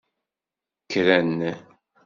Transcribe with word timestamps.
Kkren. 0.83 1.39